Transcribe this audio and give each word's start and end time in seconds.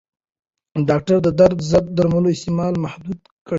ډاکټران 0.87 1.21
د 1.23 1.27
درد 1.39 1.59
ضد 1.71 1.85
درملو 1.97 2.29
استعمال 2.35 2.73
محدود 2.83 3.17
کړی. 3.23 3.39